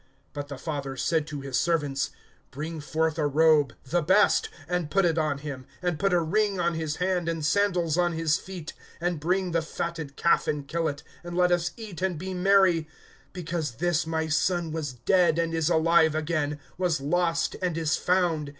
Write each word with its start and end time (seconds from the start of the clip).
(22)But 0.33 0.47
the 0.47 0.57
father 0.57 0.97
said 0.97 1.27
to 1.27 1.41
his 1.41 1.55
servants: 1.59 2.09
Bring 2.49 2.79
forth 2.81 3.19
a 3.19 3.27
robe, 3.27 3.73
the 3.85 4.01
best, 4.01 4.49
and 4.67 4.89
put 4.89 5.05
it 5.05 5.19
on 5.19 5.37
him; 5.37 5.67
and 5.79 5.99
put 5.99 6.11
a 6.11 6.19
ring 6.23 6.59
on 6.59 6.73
his 6.73 6.95
hand, 6.95 7.29
and 7.29 7.45
sandals 7.45 7.99
on 7.99 8.13
his 8.13 8.39
feet; 8.39 8.73
(23)and 8.99 9.19
bring 9.19 9.51
the 9.51 9.61
fatted 9.61 10.15
calf, 10.15 10.47
and 10.47 10.67
kill 10.67 10.87
it; 10.87 11.03
and 11.23 11.37
let 11.37 11.51
us 11.51 11.69
eat 11.77 12.01
and 12.01 12.17
be 12.17 12.33
merry. 12.33 12.87
(24)Because 13.35 13.77
this 13.77 14.07
my 14.07 14.27
son 14.27 14.71
was 14.71 14.93
dead 14.93 15.37
and 15.37 15.53
is 15.53 15.69
alive 15.69 16.15
again, 16.15 16.59
was 16.79 16.99
lost 16.99 17.55
and 17.61 17.77
is 17.77 17.95
found. 17.95 18.49